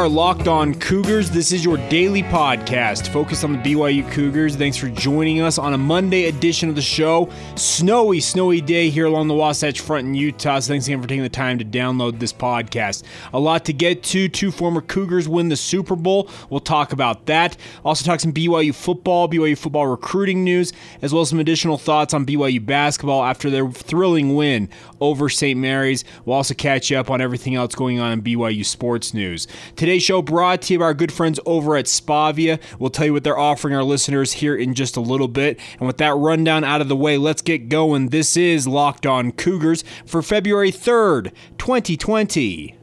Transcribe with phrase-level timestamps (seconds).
[0.00, 1.30] are Locked On Cougars.
[1.30, 4.56] This is your daily podcast focused on the BYU Cougars.
[4.56, 7.28] Thanks for joining us on a Monday edition of the show.
[7.54, 10.58] Snowy, snowy day here along the Wasatch Front in Utah.
[10.60, 13.02] So thanks again for taking the time to download this podcast.
[13.34, 14.26] A lot to get to.
[14.26, 16.30] Two former Cougars win the Super Bowl.
[16.48, 17.58] We'll talk about that.
[17.84, 20.72] Also, talk some BYU football, BYU football recruiting news,
[21.02, 24.70] as well as some additional thoughts on BYU basketball after their thrilling win
[25.02, 25.60] over St.
[25.60, 26.06] Mary's.
[26.24, 29.46] We'll also catch you up on everything else going on in BYU sports news.
[29.90, 32.60] Today's show brought to you by our good friends over at Spavia.
[32.78, 35.58] We'll tell you what they're offering our listeners here in just a little bit.
[35.80, 38.10] And with that rundown out of the way, let's get going.
[38.10, 42.79] This is Locked On Cougars for February 3rd, 2020.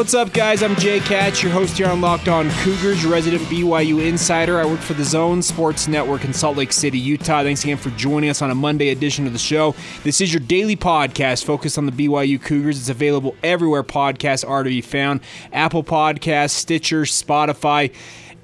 [0.00, 0.62] What's up, guys?
[0.62, 4.58] I'm Jake Hatch, your host here on Locked On Cougars, resident BYU insider.
[4.58, 7.42] I work for the Zone Sports Network in Salt Lake City, Utah.
[7.42, 9.74] Thanks again for joining us on a Monday edition of the show.
[10.02, 12.78] This is your daily podcast focused on the BYU Cougars.
[12.78, 15.20] It's available everywhere podcasts are to be found
[15.52, 17.92] Apple Podcasts, Stitcher, Spotify.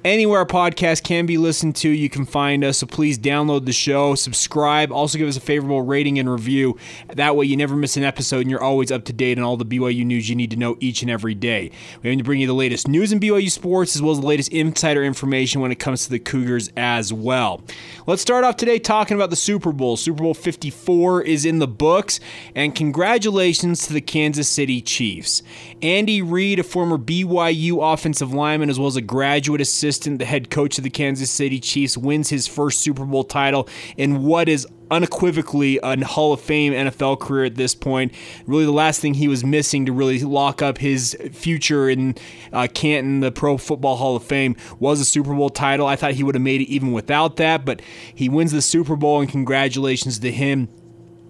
[0.05, 2.77] Anywhere a podcast can be listened to, you can find us.
[2.77, 6.77] So please download the show, subscribe, also give us a favorable rating and review.
[7.15, 9.57] That way, you never miss an episode and you're always up to date on all
[9.57, 11.71] the BYU news you need to know each and every day.
[12.03, 14.27] We aim to bring you the latest news in BYU sports as well as the
[14.27, 17.63] latest insider information when it comes to the Cougars as well.
[18.05, 19.97] Let's start off today talking about the Super Bowl.
[19.97, 22.19] Super Bowl 54 is in the books,
[22.53, 25.41] and congratulations to the Kansas City Chiefs.
[25.81, 30.25] Andy Reid, a former BYU offensive lineman as well as a graduate assistant assistant, the
[30.25, 34.49] head coach of the Kansas City Chiefs, wins his first Super Bowl title in what
[34.49, 38.13] is unequivocally a Hall of Fame NFL career at this point.
[38.45, 42.15] Really, the last thing he was missing to really lock up his future in
[42.51, 45.87] uh, Canton, the Pro Football Hall of Fame, was a Super Bowl title.
[45.87, 47.81] I thought he would have made it even without that, but
[48.13, 50.67] he wins the Super Bowl, and congratulations to him.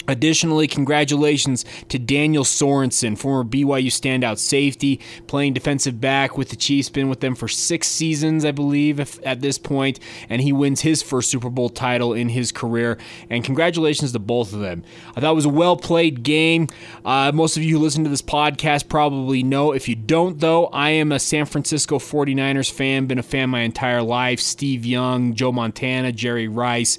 [0.07, 6.89] Additionally, congratulations to Daniel Sorensen, former BYU standout safety, playing defensive back with the Chiefs,
[6.89, 11.01] been with them for six seasons, I believe, at this point, and he wins his
[11.01, 12.97] first Super Bowl title in his career.
[13.29, 14.83] And congratulations to both of them.
[15.15, 16.67] I thought it was a well played game.
[17.03, 19.71] Uh, most of you who listen to this podcast probably know.
[19.73, 23.61] If you don't, though, I am a San Francisco 49ers fan, been a fan my
[23.61, 24.39] entire life.
[24.39, 26.97] Steve Young, Joe Montana, Jerry Rice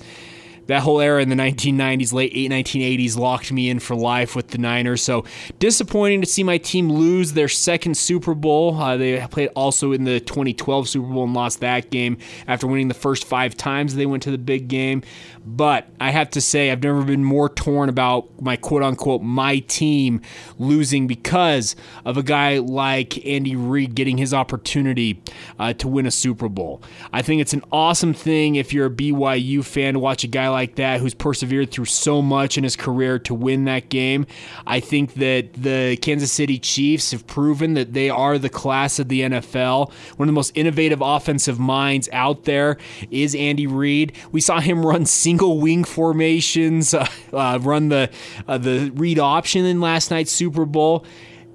[0.68, 4.58] that whole era in the 1990s, late 1980s locked me in for life with the
[4.58, 5.02] Niners.
[5.02, 5.24] So
[5.58, 8.76] disappointing to see my team lose their second Super Bowl.
[8.80, 12.88] Uh, they played also in the 2012 Super Bowl and lost that game after winning
[12.88, 15.02] the first five times they went to the big game.
[15.46, 19.60] But I have to say, I've never been more torn about my quote unquote my
[19.60, 20.20] team
[20.58, 21.74] losing because
[22.04, 25.22] of a guy like Andy Reid getting his opportunity
[25.58, 26.82] uh, to win a Super Bowl.
[27.14, 30.48] I think it's an awesome thing if you're a BYU fan to watch a guy
[30.48, 34.26] like like that who's persevered through so much in his career to win that game.
[34.66, 39.08] I think that the Kansas City Chiefs have proven that they are the class of
[39.08, 39.92] the NFL.
[40.16, 42.76] One of the most innovative offensive minds out there
[43.12, 44.14] is Andy Reid.
[44.32, 48.10] We saw him run single wing formations, uh, uh, run the
[48.48, 51.06] uh, the read option in last night's Super Bowl.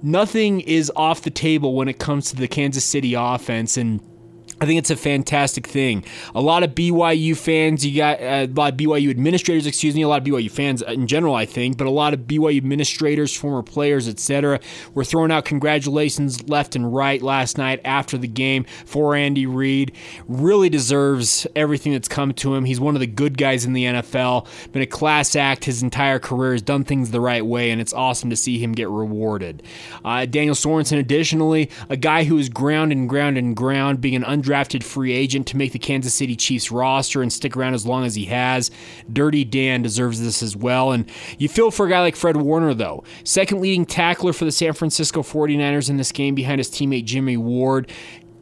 [0.02, 4.00] Nothing is off the table when it comes to the Kansas City offense and
[4.60, 6.04] I think it's a fantastic thing.
[6.34, 10.02] A lot of BYU fans, you got uh, a lot of BYU administrators, excuse me,
[10.02, 13.34] a lot of BYU fans in general, I think, but a lot of BYU administrators,
[13.34, 14.60] former players, etc.,
[14.94, 19.92] were throwing out congratulations left and right last night after the game for Andy Reid.
[20.28, 22.64] Really deserves everything that's come to him.
[22.64, 26.18] He's one of the good guys in the NFL, been a class act his entire
[26.18, 29.62] career, has done things the right way, and it's awesome to see him get rewarded.
[30.04, 34.24] Uh, Daniel Sorensen, additionally, a guy who is ground and ground and ground, being an
[34.44, 38.04] undrafted free agent to make the Kansas City Chiefs roster and stick around as long
[38.04, 38.70] as he has.
[39.12, 40.92] Dirty Dan deserves this as well.
[40.92, 43.04] And you feel for a guy like Fred Warner, though.
[43.24, 47.36] Second leading tackler for the San Francisco 49ers in this game behind his teammate Jimmy
[47.36, 47.90] Ward.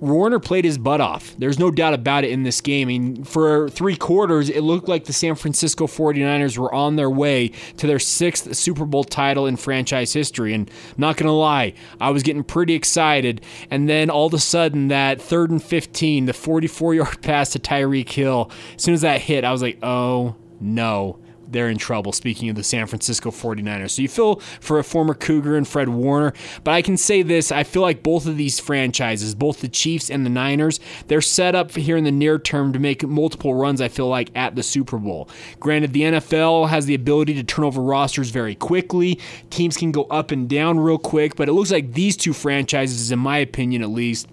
[0.02, 1.32] Warner played his butt off.
[1.38, 2.88] There's no doubt about it in this game.
[2.88, 7.08] I mean, for three quarters, it looked like the San Francisco 49ers were on their
[7.08, 10.54] way to their sixth Super Bowl title in franchise history.
[10.54, 13.42] And not going to lie, I was getting pretty excited.
[13.70, 17.60] And then all of a sudden, that third and 15, the 44 yard pass to
[17.60, 21.20] Tyreek Hill, as soon as that hit, I was like, oh no
[21.52, 22.12] they're in trouble.
[22.12, 23.90] Speaking of the San Francisco 49ers.
[23.90, 26.32] So you feel for a former Cougar and Fred Warner.
[26.64, 30.10] But I can say this I feel like both of these franchises, both the Chiefs
[30.10, 33.80] and the Niners, they're set up here in the near term to make multiple runs,
[33.80, 35.28] I feel like, at the Super Bowl.
[35.60, 39.18] Granted, the NFL has the ability to turn over rosters very quickly.
[39.50, 43.12] Teams can go up and down real quick, but it looks like these two franchises,
[43.12, 44.28] in my opinion at least,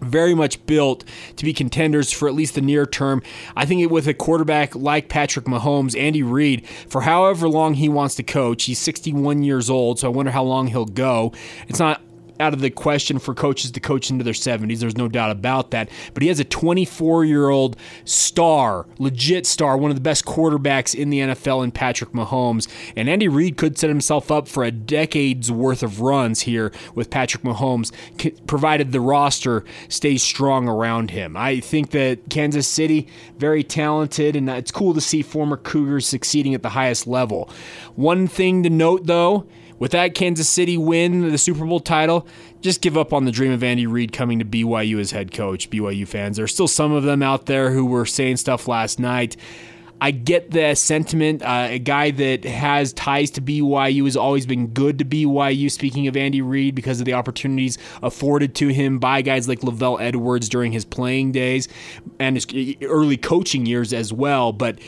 [0.00, 1.04] very much built
[1.36, 3.22] to be contenders for at least the near term.
[3.56, 8.14] I think with a quarterback like Patrick Mahomes, Andy Reid, for however long he wants
[8.16, 11.32] to coach, he's 61 years old, so I wonder how long he'll go.
[11.68, 12.02] It's not
[12.40, 14.80] out of the question for coaches to coach into their 70s.
[14.80, 15.90] There's no doubt about that.
[16.14, 20.94] But he has a 24 year old star, legit star, one of the best quarterbacks
[20.94, 22.68] in the NFL in Patrick Mahomes.
[22.96, 27.10] And Andy Reid could set himself up for a decade's worth of runs here with
[27.10, 27.92] Patrick Mahomes,
[28.46, 31.36] provided the roster stays strong around him.
[31.36, 33.08] I think that Kansas City,
[33.38, 37.50] very talented, and it's cool to see former Cougars succeeding at the highest level.
[37.96, 39.46] One thing to note, though,
[39.80, 42.28] with that Kansas City win, the Super Bowl title,
[42.60, 45.68] just give up on the dream of Andy Reid coming to BYU as head coach.
[45.70, 49.36] BYU fans, there's still some of them out there who were saying stuff last night.
[50.02, 51.42] I get the sentiment.
[51.42, 55.70] Uh, a guy that has ties to BYU has always been good to BYU.
[55.70, 60.00] Speaking of Andy Reid, because of the opportunities afforded to him by guys like LaVell
[60.00, 61.68] Edwards during his playing days
[62.18, 62.46] and his
[62.82, 64.52] early coaching years as well.
[64.52, 64.78] But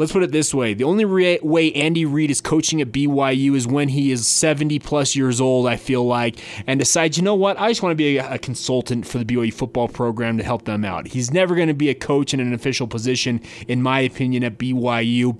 [0.00, 3.54] let's put it this way the only re- way Andy Reid is coaching at BYU
[3.54, 7.34] is when he is 70 plus years old, I feel like, and decides, you know
[7.34, 10.44] what, I just want to be a, a consultant for the BYU football program to
[10.44, 11.08] help them out.
[11.08, 14.56] He's never going to be a coach in an official position, in my opinion, at
[14.58, 15.36] BYU.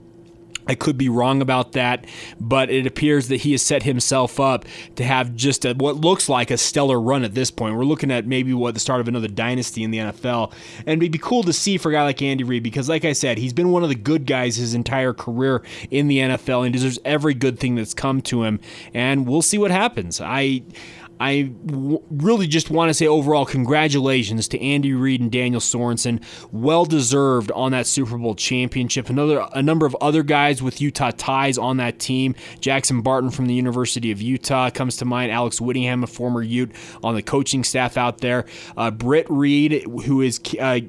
[0.71, 2.07] I could be wrong about that,
[2.39, 4.65] but it appears that he has set himself up
[4.95, 7.75] to have just a, what looks like a stellar run at this point.
[7.75, 10.53] We're looking at maybe what the start of another dynasty in the NFL,
[10.87, 13.15] and it'd be cool to see for a guy like Andy Reid because, like I
[13.15, 16.73] said, he's been one of the good guys his entire career in the NFL and
[16.73, 18.61] deserves every good thing that's come to him.
[18.95, 20.21] And we'll see what happens.
[20.21, 20.63] I
[21.21, 26.23] I w- really just want to say overall congratulations to Andy Reid and Daniel Sorensen.
[26.51, 29.11] Well deserved on that Super Bowl championship.
[29.11, 32.35] Another a number of other guys with Utah ties on that team.
[32.61, 35.31] Jackson Barton from the University of Utah comes to mind.
[35.31, 36.73] Alex Whittingham, a former Ute
[37.05, 38.47] on the coaching staff out there.
[38.77, 40.81] Uh, Britt Reid, who is uh,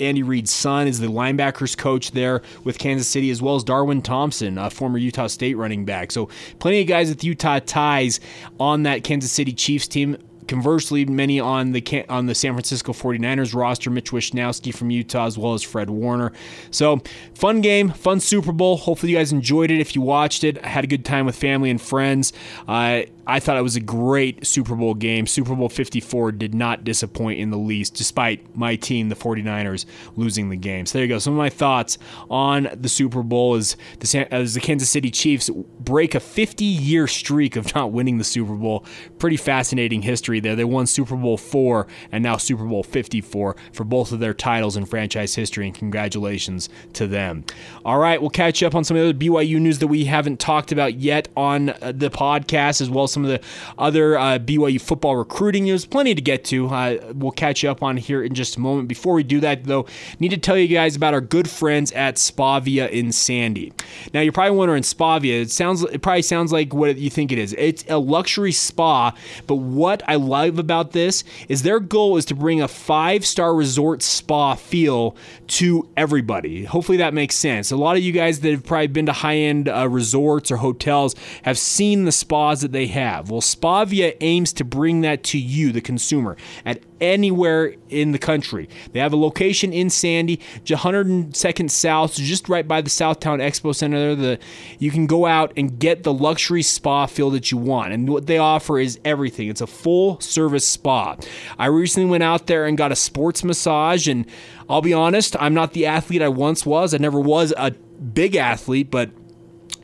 [0.00, 4.02] Andy Reid's son is the linebackers coach there with Kansas City, as well as Darwin
[4.02, 6.12] Thompson, a former Utah State running back.
[6.12, 6.28] So
[6.58, 8.20] plenty of guys with Utah ties
[8.58, 10.16] on that Kansas City Chiefs team.
[10.46, 15.36] Conversely, many on the on the San Francisco 49ers roster, Mitch Wishnowsky from Utah, as
[15.36, 16.32] well as Fred Warner.
[16.70, 17.02] So,
[17.34, 18.78] fun game, fun Super Bowl.
[18.78, 19.78] Hopefully, you guys enjoyed it.
[19.78, 22.32] If you watched it, had a good time with family and friends.
[22.66, 25.26] Uh, I thought it was a great Super Bowl game.
[25.26, 29.84] Super Bowl 54 did not disappoint in the least, despite my team, the 49ers,
[30.16, 30.86] losing the game.
[30.86, 31.18] So there you go.
[31.18, 31.98] Some of my thoughts
[32.30, 36.64] on the Super Bowl as the, as uh, the Kansas City Chiefs break a 50
[36.64, 38.86] year streak of not winning the Super Bowl.
[39.18, 40.56] Pretty fascinating history there.
[40.56, 44.74] They won Super Bowl 4 and now Super Bowl 54 for both of their titles
[44.74, 47.44] in franchise history, and congratulations to them.
[47.84, 50.72] All right, we'll catch up on some of the BYU news that we haven't talked
[50.72, 54.80] about yet on uh, the podcast, as well as some of the other uh, BYU
[54.80, 55.84] football recruiting news.
[55.84, 56.68] Plenty to get to.
[56.68, 58.88] Uh, we'll catch you up on here in just a moment.
[58.88, 59.86] Before we do that, though,
[60.20, 63.72] need to tell you guys about our good friends at Spavia in Sandy.
[64.14, 65.42] Now, you're probably wondering, Spavia.
[65.42, 65.82] It sounds.
[65.82, 67.54] It probably sounds like what you think it is.
[67.58, 69.14] It's a luxury spa,
[69.46, 74.02] but what I love about this is their goal is to bring a five-star resort
[74.02, 75.16] spa feel
[75.48, 76.64] to everybody.
[76.64, 77.72] Hopefully, that makes sense.
[77.72, 81.16] A lot of you guys that have probably been to high-end uh, resorts or hotels
[81.42, 83.30] have seen the spas that they have have.
[83.30, 88.68] Well, Spavia aims to bring that to you, the consumer, at anywhere in the country.
[88.92, 93.74] They have a location in Sandy, 102nd South, just right by the South Towne Expo
[93.74, 93.98] Center.
[93.98, 94.38] There, the
[94.78, 98.26] you can go out and get the luxury spa feel that you want, and what
[98.26, 99.48] they offer is everything.
[99.48, 101.16] It's a full service spa.
[101.58, 104.26] I recently went out there and got a sports massage, and
[104.68, 106.94] I'll be honest, I'm not the athlete I once was.
[106.94, 109.10] I never was a big athlete, but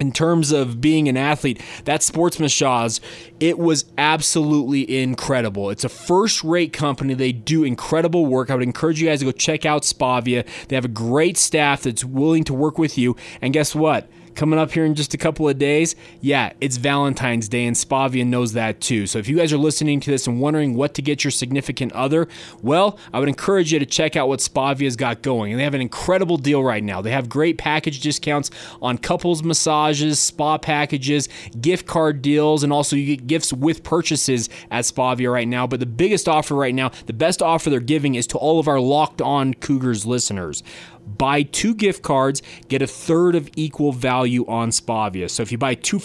[0.01, 2.99] in terms of being an athlete, that sports massage,
[3.41, 5.71] it was absolutely incredible.
[5.71, 7.15] It's a first rate company.
[7.15, 8.51] They do incredible work.
[8.51, 10.47] I would encourage you guys to go check out Spavia.
[10.69, 13.17] They have a great staff that's willing to work with you.
[13.41, 14.09] And guess what?
[14.35, 18.27] Coming up here in just a couple of days, yeah, it's Valentine's Day, and Spavia
[18.27, 19.07] knows that too.
[19.07, 21.93] So if you guys are listening to this and wondering what to get your significant
[21.93, 22.29] other,
[22.63, 25.53] well, I would encourage you to check out what Spavia's got going.
[25.53, 27.01] And they have an incredible deal right now.
[27.01, 28.51] They have great package discounts
[28.83, 31.29] on couples massages, spa packages,
[31.61, 35.67] gift card deals, and also you get gifts with purchases at Spavia right now.
[35.67, 38.69] But the biggest offer right now, the best offer they're giving is to all of
[38.69, 40.63] our locked on Cougars listeners.
[41.07, 45.31] Buy two gift cards, get a third of equal value on Spavia.
[45.31, 45.99] So if you buy two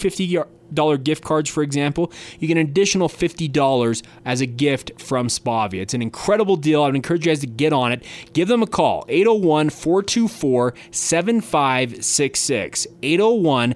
[0.72, 5.80] dollar gift cards, for example, you get an additional $50 as a gift from Spavia.
[5.82, 6.82] It's an incredible deal.
[6.82, 8.04] I would encourage you guys to get on it.
[8.32, 12.86] Give them a call 801 424 7566.
[13.02, 13.74] 801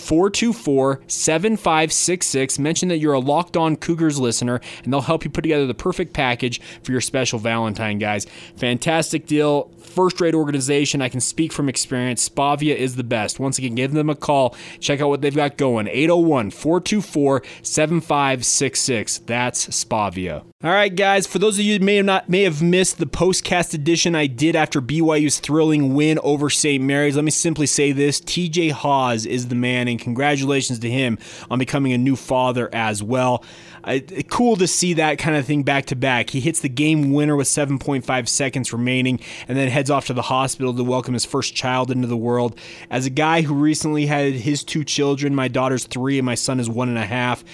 [0.00, 2.58] 424 7566.
[2.58, 5.74] Mention that you're a Locked On Cougars listener, and they'll help you put together the
[5.74, 8.26] perfect package for your special Valentine, guys.
[8.56, 9.70] Fantastic deal.
[9.82, 11.02] First rate organization.
[11.02, 12.28] I can speak from experience.
[12.28, 13.38] Spavia is the best.
[13.38, 14.56] Once again, give them a call.
[14.80, 15.88] Check out what they've got going.
[15.88, 19.18] 801 424 7566.
[19.18, 20.44] That's Spavia.
[20.64, 21.26] All right, guys.
[21.26, 24.26] For those of you who may have not may have missed the postcast edition I
[24.26, 26.82] did after BYU's thrilling win over St.
[26.82, 31.18] Mary's, let me simply say this: TJ Haws is the man, and congratulations to him
[31.50, 33.44] on becoming a new father as well.
[33.82, 33.98] Uh,
[34.28, 36.30] cool to see that kind of thing back to back.
[36.30, 40.22] He hits the game winner with 7.5 seconds remaining, and then heads off to the
[40.22, 42.58] hospital to welcome his first child into the world.
[42.90, 46.60] As a guy who recently had his two children, my daughter's three and my son
[46.60, 47.44] is one and a half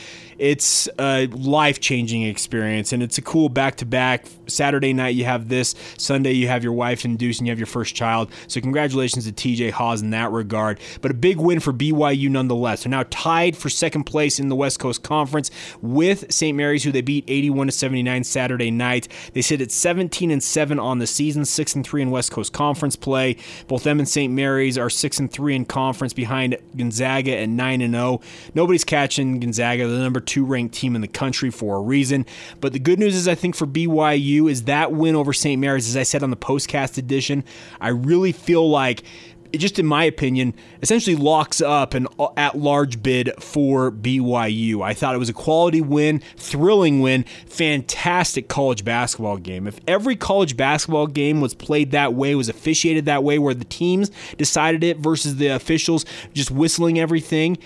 [0.40, 4.24] it's a life changing experience, and it's a cool back to back.
[4.46, 5.74] Saturday night, you have this.
[5.98, 8.32] Sunday, you have your wife induced and you have your first child.
[8.48, 10.80] So, congratulations to TJ Haws in that regard.
[11.02, 12.84] But a big win for BYU nonetheless.
[12.84, 15.50] They're now tied for second place in the West Coast Conference
[15.82, 16.56] with St.
[16.56, 19.08] Mary's, who they beat 81 to 79 Saturday night.
[19.34, 22.54] They sit at 17 and 7 on the season, 6 and 3 in West Coast
[22.54, 23.36] Conference play.
[23.68, 24.32] Both them and St.
[24.32, 28.22] Mary's are 6 and 3 in conference behind Gonzaga at 9 and 0.
[28.54, 32.24] Nobody's catching Gonzaga, the number two ranked team in the country for a reason.
[32.60, 35.60] But the good news is, I think, for BYU is that win over St.
[35.60, 37.42] Mary's, as I said on the postcast edition,
[37.80, 39.02] I really feel like
[39.52, 42.06] it just in my opinion, essentially locks up an
[42.36, 44.82] at large bid for BYU.
[44.82, 49.66] I thought it was a quality win, thrilling win, fantastic college basketball game.
[49.66, 53.64] If every college basketball game was played that way, was officiated that way, where the
[53.64, 57.58] teams decided it versus the officials just whistling everything,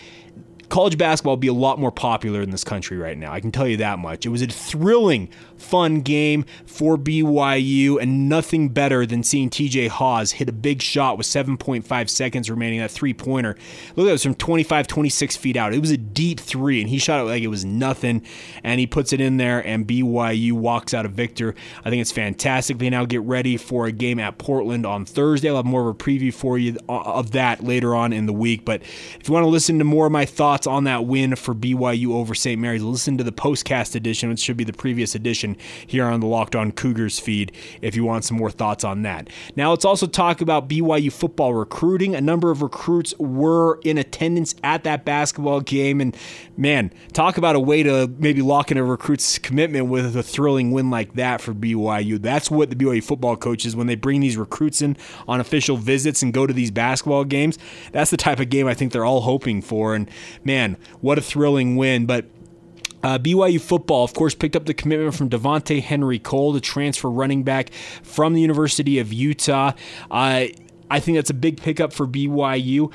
[0.68, 3.32] college basketball would be a lot more popular in this country right now.
[3.32, 4.26] I can tell you that much.
[4.26, 5.28] It was a thrilling,
[5.64, 11.16] fun game for BYU, and nothing better than seeing TJ Haws hit a big shot
[11.16, 13.56] with 7.5 seconds remaining, that three pointer.
[13.96, 15.72] Look, it was from 25, 26 feet out.
[15.72, 18.22] It was a deep three, and he shot it like it was nothing,
[18.62, 21.54] and he puts it in there, and BYU walks out a victor.
[21.84, 22.78] I think it's fantastic.
[22.78, 25.48] They now get ready for a game at Portland on Thursday.
[25.48, 28.32] I'll have more of a preview for you uh, of that later on in the
[28.32, 28.64] week.
[28.64, 31.54] But if you want to listen to more of my thoughts on that win for
[31.54, 32.60] BYU over St.
[32.60, 35.53] Mary's, listen to the postcast edition, which should be the previous edition
[35.86, 39.28] here on the Locked On Cougars feed if you want some more thoughts on that.
[39.56, 42.14] Now, let's also talk about BYU football recruiting.
[42.14, 46.16] A number of recruits were in attendance at that basketball game, and
[46.56, 50.70] man, talk about a way to maybe lock in a recruit's commitment with a thrilling
[50.72, 52.20] win like that for BYU.
[52.20, 54.96] That's what the BYU football coaches, when they bring these recruits in
[55.26, 57.58] on official visits and go to these basketball games,
[57.92, 59.94] that's the type of game I think they're all hoping for.
[59.94, 60.10] And
[60.44, 62.06] man, what a thrilling win.
[62.06, 62.26] But
[63.04, 67.10] uh, BYU football, of course, picked up the commitment from Devonte Henry Cole, the transfer
[67.10, 67.70] running back
[68.02, 69.72] from the University of Utah.
[70.10, 70.46] Uh,
[70.90, 72.90] I think that's a big pickup for BYU.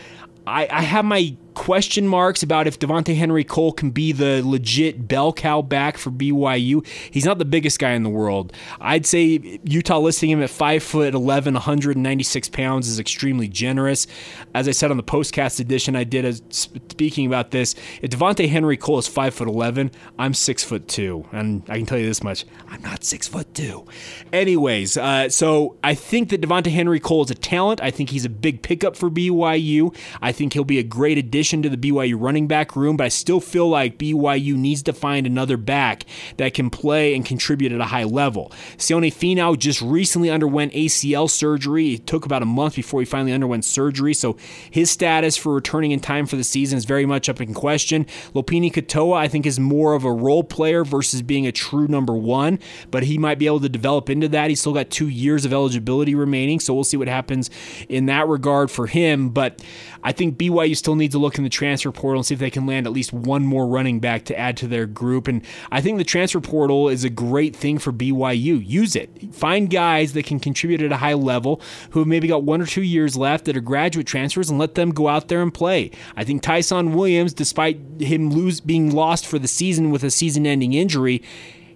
[0.48, 5.10] I, I have my question marks about if Devonte Henry Cole can be the legit
[5.10, 6.88] bell cow back for BYU.
[7.12, 8.54] He's not the biggest guy in the world.
[8.80, 14.08] I'd say Utah listing him at 5 foot 11, 196 pounds is extremely generous.
[14.56, 18.48] As I said on the postcast edition I did as speaking about this, if Devonte
[18.48, 21.28] Henry Cole is 5 foot 11, I'm 6 foot 2.
[21.34, 23.86] And I can tell you this much, I'm not 6 foot 2.
[24.32, 27.82] Anyways, uh, so I think that Devonte Henry Cole is a talent.
[27.82, 29.94] I think he's a big pickup for BYU.
[30.22, 33.06] I think he'll be a great addition addition to the BYU running back room, but
[33.06, 36.06] I still feel like BYU needs to find another back
[36.38, 38.51] that can play and contribute at a high level.
[38.77, 41.96] Sione Finau just recently underwent ACL surgery.
[41.96, 44.38] It took about a month before he finally underwent surgery, so
[44.70, 48.06] his status for returning in time for the season is very much up in question.
[48.36, 52.13] Lopini Katoa, I think, is more of a role player versus being a true number
[52.13, 52.60] one,
[52.91, 54.50] but he might be able to develop into that.
[54.50, 57.50] He's still got two years of eligibility remaining, so we'll see what happens
[57.88, 59.29] in that regard for him.
[59.29, 59.63] But
[60.03, 62.50] I think BYU still needs to look in the transfer portal and see if they
[62.50, 65.28] can land at least one more running back to add to their group.
[65.28, 68.66] And I think the transfer portal is a great thing for BYU.
[68.66, 69.34] Use it.
[69.34, 72.66] Find guys that can contribute at a high level who have maybe got one or
[72.66, 75.92] two years left that are graduate transfers and let them go out there and play.
[76.16, 80.74] I think Tyson Williams, despite him lose being lost for the season with a season-ending
[80.74, 81.22] injury,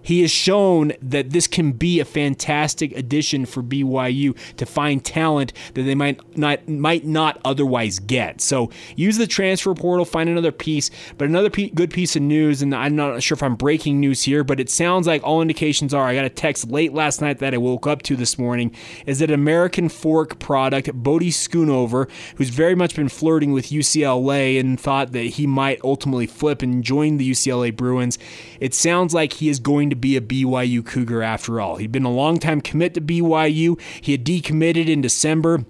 [0.04, 5.52] he has shown that this can be a fantastic addition for BYU to find talent
[5.72, 8.40] that they might not might not otherwise get.
[8.40, 10.90] So use the transfer portal, find another piece.
[11.18, 14.22] But another p- good piece of news, and I'm not sure if I'm breaking news
[14.22, 16.06] here, but it sounds like all indications are.
[16.06, 18.74] I got a text late last night that I woke up to this morning.
[19.06, 24.78] Is that American Fork product Bodie Schoonover, who's very much been flirting with UCLA and
[24.78, 28.18] thought that he might ultimately flip and join the UCLA Bruins.
[28.60, 31.76] It sounds like he is going to to be a BYU Cougar after all.
[31.76, 33.80] He'd been a long time commit to BYU.
[34.00, 35.64] He had decommitted in December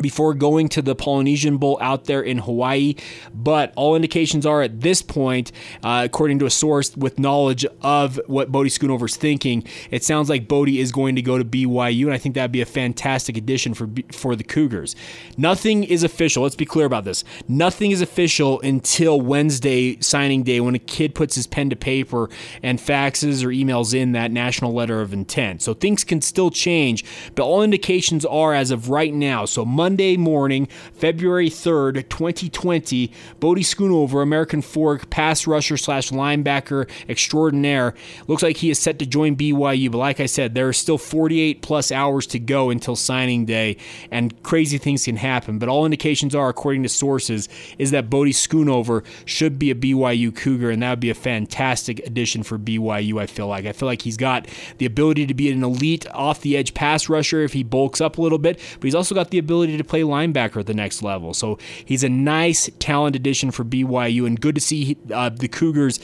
[0.00, 2.94] before going to the Polynesian Bowl out there in Hawaii.
[3.34, 5.52] But all indications are at this point,
[5.82, 10.48] uh, according to a source with knowledge of what Bodie Schoonover's thinking, it sounds like
[10.48, 13.74] Bodie is going to go to BYU, and I think that'd be a fantastic addition
[13.74, 14.96] for for the Cougars.
[15.36, 16.42] Nothing is official.
[16.42, 17.24] Let's be clear about this.
[17.48, 22.28] Nothing is official until Wednesday signing day when a kid puts his pen to paper
[22.62, 25.62] and faxes or emails in that national letter of intent.
[25.62, 27.04] So things can still change,
[27.34, 29.44] but all indications are as of right now.
[29.44, 36.88] So Monday Monday morning, February 3rd, 2020, Bodie Schoonover, American Fork pass rusher slash linebacker
[37.08, 37.94] extraordinaire,
[38.28, 39.90] looks like he is set to join BYU.
[39.90, 43.78] But like I said, there are still 48 plus hours to go until signing day,
[44.12, 45.58] and crazy things can happen.
[45.58, 50.32] But all indications are, according to sources, is that Bodie Schoonover should be a BYU
[50.32, 53.20] Cougar, and that would be a fantastic addition for BYU.
[53.20, 54.46] I feel like I feel like he's got
[54.78, 58.18] the ability to be an elite off the edge pass rusher if he bulks up
[58.18, 61.02] a little bit, but he's also got the ability to play linebacker at the next
[61.02, 61.34] level.
[61.34, 65.98] So he's a nice talent addition for BYU, and good to see uh, the Cougars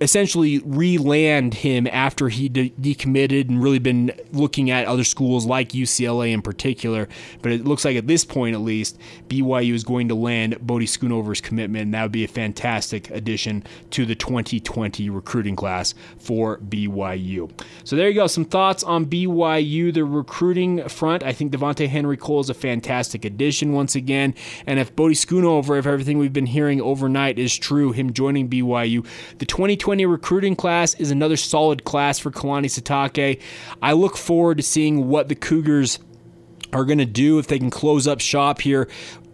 [0.00, 5.70] essentially re-land him after he de- decommitted and really been looking at other schools like
[5.70, 7.08] UCLA in particular.
[7.42, 10.86] But it looks like at this point, at least, BYU is going to land Bodie
[10.86, 16.58] Schoonover's commitment, and that would be a fantastic addition to the 2020 recruiting class for
[16.58, 17.50] BYU.
[17.84, 18.26] So there you go.
[18.26, 21.22] Some thoughts on BYU, the recruiting front.
[21.22, 24.34] I think Devontae Henry Cole is a fantastic addition once again.
[24.66, 29.04] And if Bodie Schoonover, if everything we've been hearing overnight is true, him joining BYU,
[29.38, 33.40] the 2020 2020 recruiting class is another solid class for Kalani Sitake.
[33.80, 35.98] I look forward to seeing what the Cougars
[36.74, 38.86] are going to do if they can close up shop here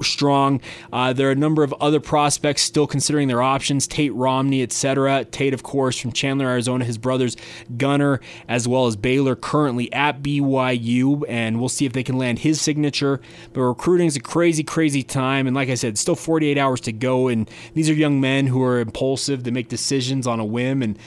[0.03, 0.61] strong.
[0.93, 5.25] Uh, there are a number of other prospects still considering their options, Tate Romney, etc.
[5.25, 7.37] Tate, of course, from Chandler, Arizona, his brothers
[7.77, 12.41] Gunner, as well as Baylor, currently at BYU, and we'll see if they can land
[12.41, 13.21] his signature.
[13.53, 16.93] But recruiting is a crazy, crazy time, and like I said, still 48 hours to
[16.93, 20.83] go, and these are young men who are impulsive, they make decisions on a whim,
[20.83, 20.99] and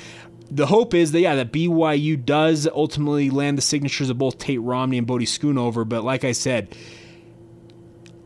[0.49, 4.61] the hope is that yeah that BYU does ultimately land the signatures of both Tate
[4.61, 5.87] Romney and Bodie Schoonover.
[5.87, 6.75] But like I said,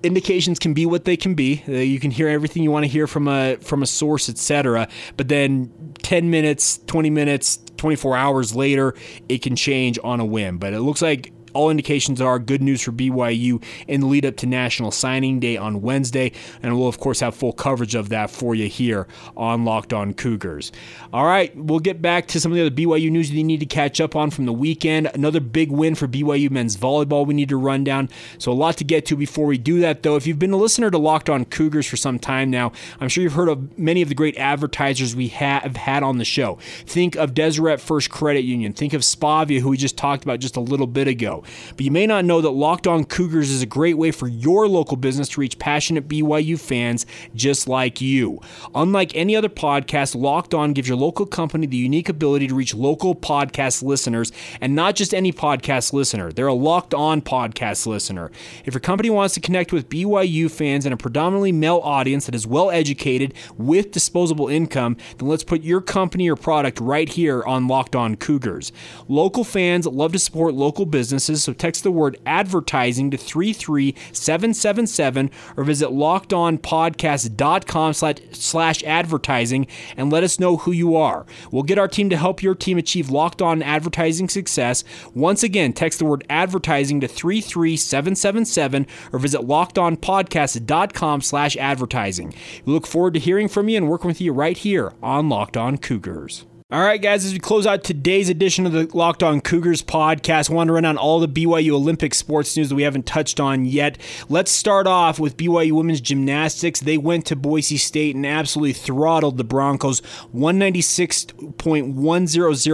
[0.03, 1.63] indications can be what they can be.
[1.67, 4.87] Uh, you can hear everything you want to hear from a from a source, etc.
[5.17, 8.93] But then 10 minutes, 20 minutes, 24 hours later,
[9.29, 10.57] it can change on a whim.
[10.57, 14.37] But it looks like all indications are good news for BYU in the lead up
[14.37, 18.29] to National Signing Day on Wednesday, and we'll of course have full coverage of that
[18.29, 20.71] for you here on Locked On Cougars.
[21.13, 23.59] All right, we'll get back to some of the other BYU news that you need
[23.59, 25.09] to catch up on from the weekend.
[25.13, 28.09] Another big win for BYU men's volleyball we need to run down.
[28.37, 30.15] So a lot to get to before we do that, though.
[30.15, 33.23] If you've been a listener to Locked On Cougars for some time now, I'm sure
[33.23, 36.57] you've heard of many of the great advertisers we have had on the show.
[36.85, 38.73] Think of Deseret First Credit Union.
[38.73, 41.40] Think of Spavia, who we just talked about just a little bit ago.
[41.75, 44.67] But you may not know that Locked On Cougars is a great way for your
[44.67, 48.39] local business to reach passionate BYU fans just like you.
[48.75, 52.73] Unlike any other podcast, Locked On gives your local company the unique ability to reach
[52.73, 56.31] local podcast listeners and not just any podcast listener.
[56.31, 58.31] They're a Locked On podcast listener.
[58.65, 62.35] If your company wants to connect with BYU fans and a predominantly male audience that
[62.35, 67.43] is well educated with disposable income, then let's put your company or product right here
[67.43, 68.71] on Locked On Cougars.
[69.07, 75.63] Local fans love to support local businesses, so text the word advertising to 33777 or
[75.63, 81.25] visit lockedonpodcast.com slash advertising and let us know who you are.
[81.51, 84.83] We'll get our team to help your team achieve locked on advertising success.
[85.13, 92.33] Once again, text the word advertising to 33777 or visit lockedonpodcast.com slash advertising.
[92.65, 95.57] We look forward to hearing from you and working with you right here on Locked
[95.57, 96.45] On Cougars.
[96.71, 100.49] All right, guys, as we close out today's edition of the Locked On Cougars podcast,
[100.49, 103.41] I want to run on all the BYU Olympic sports news that we haven't touched
[103.41, 103.97] on yet.
[104.29, 106.79] Let's start off with BYU women's gymnastics.
[106.79, 109.99] They went to Boise State and absolutely throttled the Broncos
[110.33, 111.35] 196.100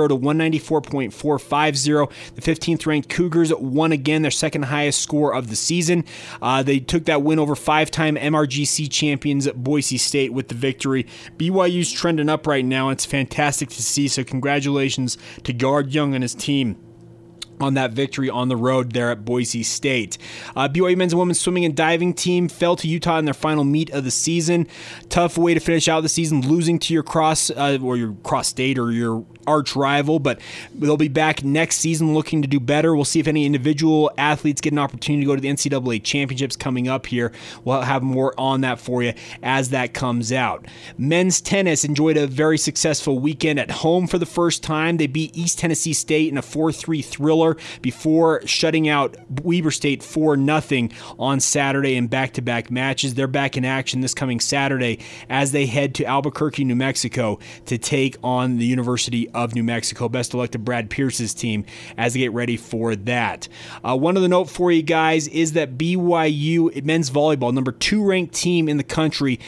[0.10, 2.12] to 194.450.
[2.36, 6.06] The 15th ranked Cougars won again, their second highest score of the season.
[6.40, 11.08] Uh, they took that win over five time MRGC champions Boise State with the victory.
[11.38, 12.90] BYU's trending up right now.
[12.90, 14.08] It's fantastic to see.
[14.08, 16.78] So, congratulations to Guard Young and his team
[17.60, 20.18] on that victory on the road there at Boise State.
[20.56, 23.64] Uh, BYU men's and women's swimming and diving team fell to Utah in their final
[23.64, 24.68] meet of the season.
[25.10, 28.48] Tough way to finish out the season, losing to your cross uh, or your cross
[28.48, 30.40] state or your arch rival, but
[30.76, 32.96] they'll be back next season looking to do better.
[32.96, 36.56] We'll see if any individual athletes get an opportunity to go to the NCAA championships
[36.56, 37.32] coming up here.
[37.64, 40.66] We'll have more on that for you as that comes out.
[40.98, 44.98] Men's tennis enjoyed a very successful weekend at home for the first time.
[44.98, 50.04] They beat East Tennessee State in a 4 3 thriller before shutting out Weber State
[50.04, 53.14] 4 0 on Saturday in back to back matches.
[53.14, 57.78] They're back in action this coming Saturday as they head to Albuquerque, New Mexico to
[57.78, 60.10] take on the University of New Mexico.
[60.10, 61.64] Best of luck to Brad Pearce's team
[61.96, 63.48] as they get ready for that.
[63.84, 68.04] Uh, one of the note for you guys is that BYU men's volleyball, number two
[68.04, 69.40] ranked team in the country,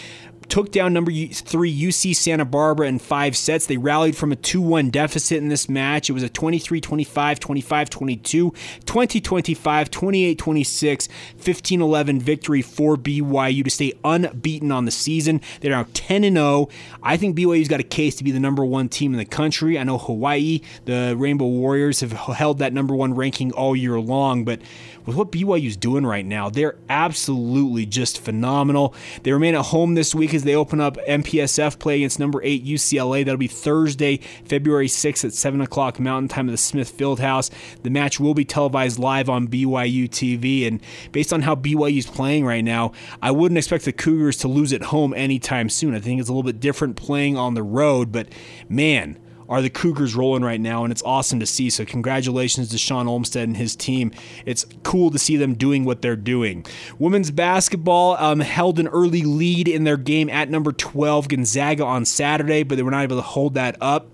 [0.50, 3.66] took down number three UC Santa Barbara in five sets.
[3.66, 6.10] They rallied from a 2 1 deficit in this match.
[6.10, 8.54] It was a 23 25, 25 22,
[8.86, 11.08] 20 25, 28 26,
[11.38, 15.42] 15 11 victory for BYU to stay unbeaten on the season.
[15.62, 16.70] They're now 10 0.
[17.04, 19.78] I think BYU's got a case to be the number one team in the country.
[19.78, 24.44] I know Hawaii, the Rainbow Warriors, have held that number one ranking all year long,
[24.44, 24.60] but
[25.06, 28.94] with what BYU's doing right now, they're absolutely just phenomenal.
[29.24, 32.66] They remain at home this week as they open up MPSF play against number eight
[32.66, 33.26] UCLA.
[33.26, 37.50] That'll be Thursday, February 6th at 7 o'clock Mountain Time at the Smith Fieldhouse.
[37.84, 40.82] The match will be televised live on BYU TV, and
[41.12, 44.84] based on how BYU's playing right now, I wouldn't expect the Cougars to lose at
[44.84, 45.96] home anytime soon.
[45.96, 48.28] I think it's a little bit different playing on the road, but
[48.68, 49.18] man,
[49.50, 51.70] are the Cougars rolling right now, and it's awesome to see.
[51.70, 54.12] So, congratulations to Shawn Olmstead and his team.
[54.46, 56.66] It's cool to see them doing what they're doing.
[57.00, 62.06] Women's basketball um, held an early lead in their game at number 12 Gonzaga on
[62.06, 64.08] Saturday, but they were not able to hold that up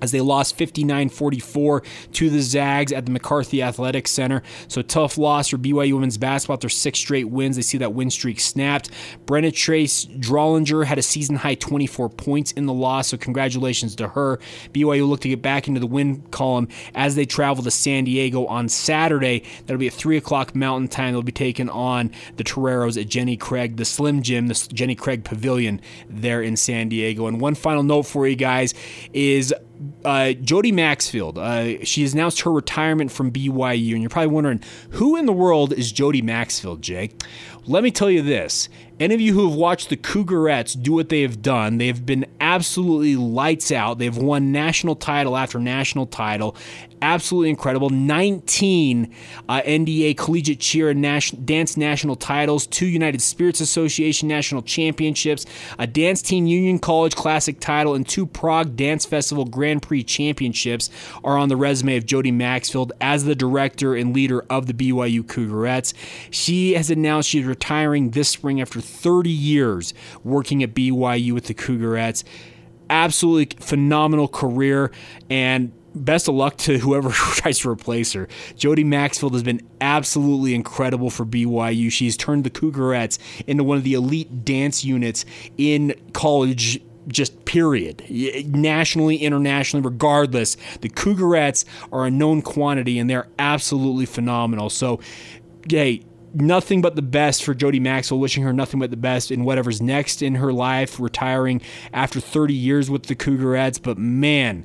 [0.00, 4.42] as they lost 59-44 to the Zags at the McCarthy Athletic Center.
[4.68, 7.56] So tough loss for BYU women's basketball after six straight wins.
[7.56, 8.90] They see that win streak snapped.
[9.26, 14.08] Brenna Chase Drollinger had a season high 24 points in the loss, so congratulations to
[14.08, 14.38] her.
[14.72, 18.46] BYU look to get back into the win column as they travel to San Diego
[18.46, 19.42] on Saturday.
[19.66, 21.12] That'll be at 3 o'clock Mountain Time.
[21.12, 25.24] They'll be taking on the Toreros at Jenny Craig, the Slim Gym, the Jenny Craig
[25.24, 27.26] Pavilion there in San Diego.
[27.26, 28.74] And one final note for you guys
[29.12, 29.54] is
[30.04, 31.38] uh, Jody Maxfield.
[31.38, 35.32] Uh, she has announced her retirement from BYU, and you're probably wondering who in the
[35.32, 37.22] world is Jody Maxfield, Jake?
[37.70, 38.68] Let me tell you this.
[38.98, 42.04] Any of you who have watched the Cougarettes do what they have done, they have
[42.04, 43.98] been absolutely lights out.
[43.98, 46.54] They've won national title after national title.
[47.00, 47.88] Absolutely incredible.
[47.88, 49.14] 19
[49.48, 55.46] uh, NDA collegiate cheer and nas- dance national titles, two United Spirits Association national championships,
[55.78, 60.90] a dance team Union College classic title, and two Prague Dance Festival Grand Prix championships
[61.24, 65.22] are on the resume of Jody Maxfield as the director and leader of the BYU
[65.22, 65.94] Cougarettes.
[66.30, 67.46] She has announced she's
[68.10, 69.94] this spring after 30 years
[70.24, 72.24] working at BYU with the Cougarettes.
[72.88, 74.90] Absolutely phenomenal career
[75.28, 78.28] and best of luck to whoever tries to replace her.
[78.56, 81.90] Jody Maxfield has been absolutely incredible for BYU.
[81.90, 85.24] She's turned the Cougarettes into one of the elite dance units
[85.56, 88.04] in college just period
[88.54, 95.00] nationally internationally regardless the cougarettes are a known quantity and they're absolutely phenomenal so
[95.68, 96.02] hey
[96.34, 99.80] nothing but the best for Jody Maxfield, wishing her nothing but the best in whatever's
[99.80, 101.60] next in her life, retiring
[101.92, 103.80] after 30 years with the Cougarettes.
[103.82, 104.64] But man,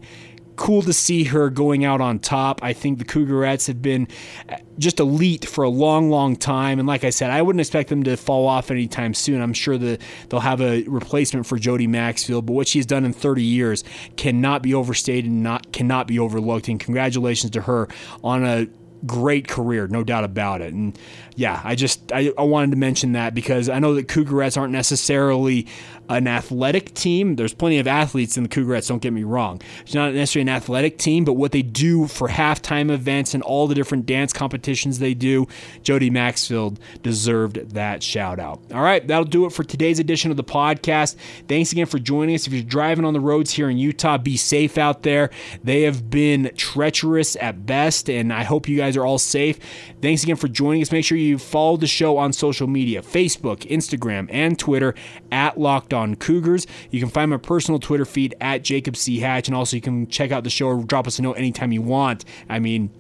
[0.56, 2.64] cool to see her going out on top.
[2.64, 4.08] I think the Cougarettes have been
[4.50, 6.80] uh, just elite for a long, long time.
[6.80, 9.42] And like I said, I wouldn't expect them to fall off anytime soon.
[9.42, 13.14] I'm sure that they'll have a replacement for Jody Maxfield, but what she's done in
[13.14, 13.84] 30 years
[14.18, 16.68] cannot be overstated and not cannot be overlooked.
[16.68, 17.88] And congratulations to her
[18.24, 18.68] on a
[19.06, 20.74] great career, no doubt about it.
[20.74, 20.98] And
[21.36, 24.74] yeah, I just I, I wanted to mention that because I know that Cougarettes aren't
[24.74, 25.68] necessarily
[26.10, 27.36] an athletic team.
[27.36, 29.62] There's plenty of athletes in the Cougarettes, don't get me wrong.
[29.82, 33.68] It's not necessarily an athletic team, but what they do for halftime events and all
[33.68, 35.48] the different dance competitions they do,
[35.82, 38.62] Jody Maxfield deserved that shout out.
[38.74, 41.16] All right, that'll do it for today's edition of the podcast.
[41.48, 42.46] Thanks again for joining us.
[42.48, 45.32] If you're driving on the roads here in Utah, be safe out there.
[45.64, 49.60] They have been treacherous at best, and I hope you guys are all safe.
[50.02, 50.92] Thanks again for joining us.
[50.92, 54.94] Make sure you follow the show on social media Facebook, Instagram, and Twitter
[55.32, 56.68] at Locked On Cougars.
[56.92, 59.20] You can find my personal Twitter feed at Jacob C.
[59.20, 61.72] Hatch, and also you can check out the show or drop us a note anytime
[61.72, 62.26] you want.
[62.50, 62.92] I mean,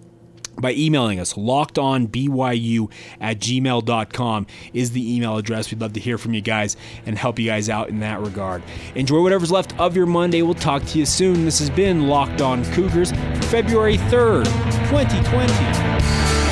[0.61, 5.71] by emailing us lockedonbyu at gmail.com is the email address.
[5.71, 8.63] We'd love to hear from you guys and help you guys out in that regard.
[8.95, 10.41] Enjoy whatever's left of your monday.
[10.41, 11.45] We'll talk to you soon.
[11.45, 13.11] This has been locked on cougars
[13.45, 14.45] february 3rd
[14.89, 16.44] 2020